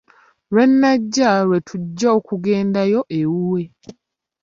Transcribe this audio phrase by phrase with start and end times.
[0.53, 3.61] Lwe nnajja lwe tujja okugendayo ewuwe.